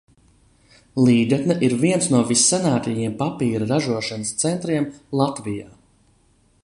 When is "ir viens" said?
1.67-2.07